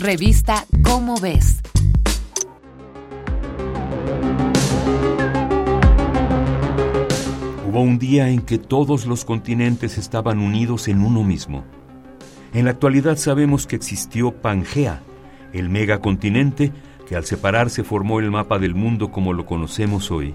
Revista 0.00 0.64
Cómo 0.82 1.20
ves. 1.20 1.60
Hubo 7.68 7.82
un 7.82 7.98
día 7.98 8.30
en 8.30 8.40
que 8.40 8.56
todos 8.56 9.04
los 9.04 9.26
continentes 9.26 9.98
estaban 9.98 10.38
unidos 10.38 10.88
en 10.88 11.02
uno 11.02 11.22
mismo. 11.22 11.64
En 12.54 12.64
la 12.64 12.70
actualidad 12.70 13.18
sabemos 13.18 13.66
que 13.66 13.76
existió 13.76 14.32
Pangea, 14.32 15.02
el 15.52 15.68
megacontinente 15.68 16.72
que 17.06 17.14
al 17.14 17.26
separarse 17.26 17.84
formó 17.84 18.20
el 18.20 18.30
mapa 18.30 18.58
del 18.58 18.74
mundo 18.74 19.12
como 19.12 19.34
lo 19.34 19.44
conocemos 19.44 20.10
hoy. 20.10 20.34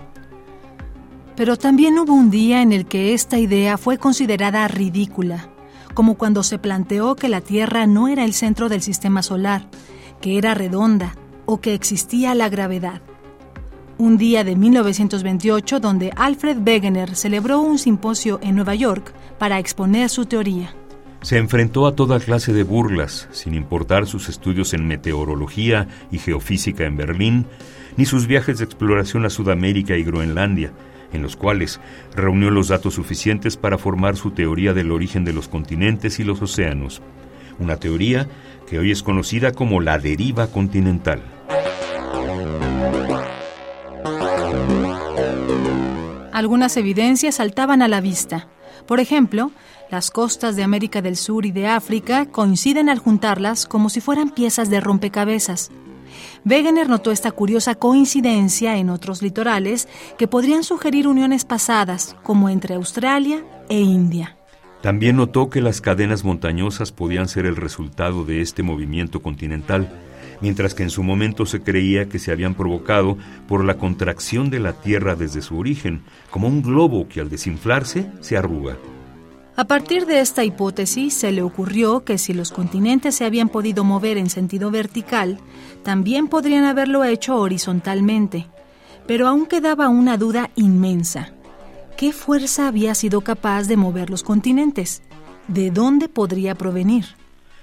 Pero 1.35 1.57
también 1.57 1.97
hubo 1.97 2.13
un 2.13 2.29
día 2.29 2.61
en 2.61 2.71
el 2.71 2.85
que 2.85 3.15
esta 3.15 3.39
idea 3.39 3.79
fue 3.79 3.97
considerada 3.97 4.67
ridícula, 4.67 5.49
como 5.95 6.13
cuando 6.15 6.43
se 6.43 6.59
planteó 6.59 7.15
que 7.15 7.29
la 7.29 7.41
Tierra 7.41 7.87
no 7.87 8.07
era 8.07 8.23
el 8.23 8.33
centro 8.33 8.69
del 8.69 8.83
sistema 8.83 9.23
solar, 9.23 9.67
que 10.21 10.37
era 10.37 10.53
redonda 10.53 11.15
o 11.47 11.59
que 11.59 11.73
existía 11.73 12.35
la 12.35 12.49
gravedad. 12.49 13.01
Un 13.97 14.17
día 14.17 14.43
de 14.43 14.55
1928 14.55 15.79
donde 15.79 16.11
Alfred 16.15 16.57
Wegener 16.59 17.15
celebró 17.15 17.61
un 17.61 17.79
simposio 17.79 18.39
en 18.43 18.55
Nueva 18.55 18.75
York 18.75 19.13
para 19.39 19.57
exponer 19.57 20.09
su 20.09 20.25
teoría. 20.25 20.75
Se 21.21 21.37
enfrentó 21.37 21.87
a 21.87 21.95
toda 21.95 22.19
clase 22.19 22.53
de 22.53 22.63
burlas, 22.63 23.29
sin 23.31 23.55
importar 23.55 24.05
sus 24.05 24.27
estudios 24.27 24.73
en 24.73 24.85
meteorología 24.87 25.87
y 26.11 26.19
geofísica 26.19 26.83
en 26.83 26.97
Berlín, 26.97 27.47
ni 27.95 28.05
sus 28.05 28.27
viajes 28.27 28.57
de 28.57 28.65
exploración 28.65 29.25
a 29.25 29.29
Sudamérica 29.29 29.95
y 29.95 30.03
Groenlandia, 30.03 30.73
en 31.15 31.23
los 31.23 31.35
cuales 31.35 31.79
reunió 32.15 32.51
los 32.51 32.67
datos 32.67 32.93
suficientes 32.93 33.57
para 33.57 33.77
formar 33.77 34.15
su 34.15 34.31
teoría 34.31 34.73
del 34.73 34.91
origen 34.91 35.25
de 35.25 35.33
los 35.33 35.47
continentes 35.47 36.19
y 36.19 36.23
los 36.23 36.41
océanos, 36.41 37.01
una 37.59 37.77
teoría 37.77 38.27
que 38.67 38.79
hoy 38.79 38.91
es 38.91 39.03
conocida 39.03 39.51
como 39.51 39.81
la 39.81 39.97
deriva 39.97 40.47
continental. 40.47 41.21
Algunas 46.31 46.75
evidencias 46.75 47.35
saltaban 47.35 47.81
a 47.81 47.87
la 47.87 48.01
vista. 48.01 48.49
Por 48.87 48.99
ejemplo, 48.99 49.51
las 49.89 50.11
costas 50.11 50.55
de 50.55 50.63
América 50.63 51.01
del 51.01 51.15
Sur 51.15 51.45
y 51.45 51.51
de 51.51 51.67
África 51.67 52.25
coinciden 52.25 52.89
al 52.89 52.99
juntarlas 52.99 53.65
como 53.65 53.89
si 53.89 54.01
fueran 54.01 54.31
piezas 54.31 54.69
de 54.69 54.81
rompecabezas. 54.81 55.71
Wegener 56.45 56.89
notó 56.89 57.11
esta 57.11 57.31
curiosa 57.31 57.75
coincidencia 57.75 58.77
en 58.77 58.89
otros 58.89 59.21
litorales 59.21 59.87
que 60.17 60.27
podrían 60.27 60.63
sugerir 60.63 61.07
uniones 61.07 61.45
pasadas, 61.45 62.15
como 62.23 62.49
entre 62.49 62.75
Australia 62.75 63.43
e 63.69 63.79
India. 63.79 64.37
También 64.81 65.15
notó 65.15 65.49
que 65.49 65.61
las 65.61 65.81
cadenas 65.81 66.23
montañosas 66.23 66.91
podían 66.91 67.27
ser 67.27 67.45
el 67.45 67.55
resultado 67.55 68.23
de 68.23 68.41
este 68.41 68.61
movimiento 68.61 69.21
continental, 69.21 69.89
mientras 70.41 70.75
que 70.75 70.83
en 70.83 70.89
su 70.89 71.01
momento 71.01 71.45
se 71.45 71.61
creía 71.61 72.07
que 72.07 72.19
se 72.19 72.31
habían 72.31 72.53
provocado 72.53 73.17
por 73.47 73.63
la 73.63 73.77
contracción 73.77 74.49
de 74.49 74.59
la 74.59 74.73
Tierra 74.73 75.15
desde 75.15 75.41
su 75.41 75.57
origen, 75.57 76.03
como 76.29 76.47
un 76.47 76.61
globo 76.61 77.07
que 77.07 77.19
al 77.19 77.29
desinflarse 77.29 78.11
se 78.21 78.37
arruga. 78.37 78.77
A 79.57 79.63
partir 79.63 80.05
de 80.05 80.19
esta 80.19 80.43
hipótesis 80.43 81.13
se 81.13 81.31
le 81.31 81.41
ocurrió 81.41 82.03
que 82.03 82.17
si 82.17 82.33
los 82.33 82.51
continentes 82.51 83.15
se 83.15 83.23
habían 83.23 83.47
podido 83.47 83.85
mover 83.85 84.17
en 84.17 84.29
sentido 84.29 84.69
vertical, 84.69 85.39
también 85.81 86.27
podrían 86.27 86.65
haberlo 86.65 87.05
hecho 87.05 87.37
horizontalmente. 87.37 88.47
Pero 89.07 89.27
aún 89.27 89.45
quedaba 89.45 89.87
una 89.87 90.17
duda 90.17 90.49
inmensa. 90.55 91.33
¿Qué 91.95 92.11
fuerza 92.11 92.67
había 92.67 92.93
sido 92.95 93.21
capaz 93.21 93.63
de 93.63 93.77
mover 93.77 94.09
los 94.09 94.23
continentes? 94.23 95.03
¿De 95.47 95.71
dónde 95.71 96.09
podría 96.09 96.55
provenir? 96.55 97.05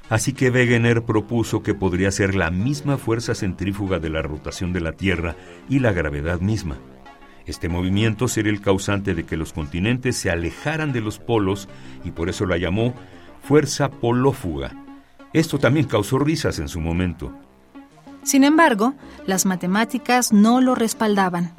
Así 0.08 0.32
que 0.32 0.50
Wegener 0.50 1.04
propuso 1.04 1.62
que 1.62 1.74
podría 1.74 2.10
ser 2.10 2.34
la 2.34 2.50
misma 2.50 2.96
fuerza 2.96 3.34
centrífuga 3.34 3.98
de 3.98 4.08
la 4.08 4.22
rotación 4.22 4.72
de 4.72 4.80
la 4.80 4.92
Tierra 4.92 5.36
y 5.68 5.80
la 5.80 5.92
gravedad 5.92 6.40
misma. 6.40 6.78
Este 7.46 7.68
movimiento 7.68 8.28
sería 8.28 8.52
el 8.52 8.60
causante 8.60 9.14
de 9.14 9.24
que 9.24 9.36
los 9.36 9.52
continentes 9.52 10.16
se 10.16 10.30
alejaran 10.30 10.92
de 10.92 11.00
los 11.00 11.18
polos 11.18 11.68
y 12.04 12.10
por 12.10 12.28
eso 12.28 12.46
la 12.46 12.56
llamó 12.56 12.94
fuerza 13.42 13.90
polófuga. 13.90 14.72
Esto 15.32 15.58
también 15.58 15.86
causó 15.86 16.18
risas 16.18 16.58
en 16.58 16.68
su 16.68 16.80
momento. 16.80 17.32
Sin 18.22 18.44
embargo, 18.44 18.94
las 19.26 19.46
matemáticas 19.46 20.32
no 20.32 20.60
lo 20.60 20.74
respaldaban. 20.74 21.52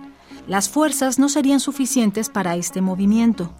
Las 0.48 0.70
fuerzas 0.70 1.20
no 1.20 1.30
serían 1.30 1.60
suficientes 1.60 2.30
para 2.30 2.56
este 2.56 2.82
movimiento, 2.82 3.54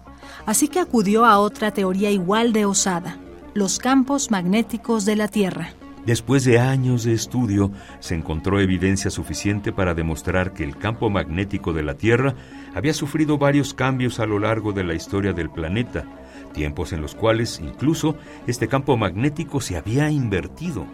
así 0.46 0.68
que 0.68 0.80
acudió 0.80 1.24
a 1.24 1.38
otra 1.38 1.72
teoría 1.72 2.10
igual 2.10 2.52
de 2.52 2.64
osada, 2.64 3.18
los 3.54 3.78
campos 3.78 4.30
magnéticos 4.30 5.04
de 5.04 5.16
la 5.16 5.28
Tierra. 5.28 5.74
Después 6.06 6.44
de 6.44 6.58
años 6.58 7.04
de 7.04 7.14
estudio, 7.14 7.70
se 7.98 8.14
encontró 8.14 8.60
evidencia 8.60 9.10
suficiente 9.10 9.72
para 9.72 9.94
demostrar 9.94 10.52
que 10.52 10.62
el 10.62 10.76
campo 10.76 11.08
magnético 11.08 11.72
de 11.72 11.82
la 11.82 11.94
Tierra 11.94 12.34
había 12.74 12.92
sufrido 12.92 13.38
varios 13.38 13.72
cambios 13.72 14.20
a 14.20 14.26
lo 14.26 14.38
largo 14.38 14.72
de 14.72 14.84
la 14.84 14.92
historia 14.92 15.32
del 15.32 15.48
planeta, 15.48 16.04
tiempos 16.52 16.92
en 16.92 17.00
los 17.00 17.14
cuales 17.14 17.58
incluso 17.58 18.16
este 18.46 18.68
campo 18.68 18.98
magnético 18.98 19.62
se 19.62 19.78
había 19.78 20.10
invertido. 20.10 20.86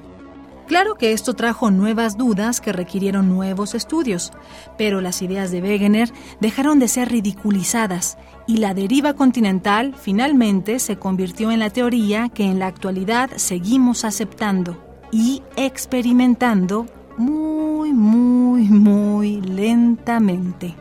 Claro 0.68 0.94
que 0.94 1.12
esto 1.12 1.34
trajo 1.34 1.72
nuevas 1.72 2.16
dudas 2.16 2.60
que 2.60 2.72
requirieron 2.72 3.28
nuevos 3.28 3.74
estudios, 3.74 4.32
pero 4.78 5.00
las 5.00 5.22
ideas 5.22 5.50
de 5.50 5.60
Wegener 5.60 6.12
dejaron 6.40 6.78
de 6.78 6.86
ser 6.86 7.08
ridiculizadas 7.08 8.16
y 8.46 8.58
la 8.58 8.74
deriva 8.74 9.14
continental 9.14 9.96
finalmente 10.00 10.78
se 10.78 10.96
convirtió 10.96 11.50
en 11.50 11.58
la 11.58 11.70
teoría 11.70 12.28
que 12.28 12.44
en 12.44 12.60
la 12.60 12.68
actualidad 12.68 13.30
seguimos 13.34 14.04
aceptando 14.04 14.89
y 15.10 15.42
experimentando 15.56 16.86
muy, 17.16 17.92
muy, 17.92 18.62
muy 18.64 19.40
lentamente. 19.40 20.74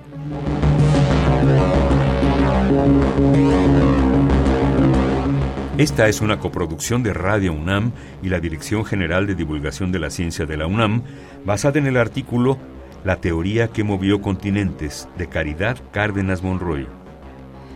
Esta 5.78 6.08
es 6.10 6.22
una 6.22 6.40
coproducción 6.40 7.04
de 7.04 7.14
Radio 7.14 7.54
UNAM 7.54 7.94
y 8.22 8.30
la 8.30 8.40
Dirección 8.40 8.84
General 8.84 9.26
de 9.26 9.36
Divulgación 9.36 9.92
de 9.92 10.00
la 10.00 10.10
Ciencia 10.10 10.46
de 10.46 10.58
la 10.58 10.68
UNAM, 10.68 11.04
basada 11.46 11.80
en 11.80 11.88
el 11.88 11.98
artículo 11.98 12.58
La 13.06 13.22
teoría 13.22 13.70
que 13.70 13.86
movió 13.86 14.22
continentes 14.22 15.08
de 15.18 15.28
Caridad 15.28 15.78
Cárdenas 15.92 16.44
Monroy. 16.44 16.99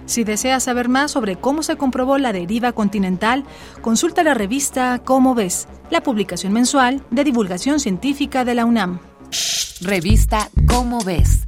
Si 0.05 0.23
deseas 0.23 0.63
saber 0.63 0.89
más 0.89 1.11
sobre 1.11 1.35
cómo 1.37 1.63
se 1.63 1.77
comprobó 1.77 2.17
la 2.17 2.33
deriva 2.33 2.73
continental, 2.73 3.43
consulta 3.81 4.23
la 4.23 4.33
revista 4.33 4.99
Cómo 5.03 5.35
ves, 5.35 5.67
la 5.89 6.03
publicación 6.03 6.53
mensual 6.53 7.03
de 7.11 7.23
divulgación 7.23 7.79
científica 7.79 8.45
de 8.45 8.55
la 8.55 8.65
UNAM. 8.65 8.99
Revista 9.81 10.49
Cómo 10.67 11.03
ves 11.03 11.45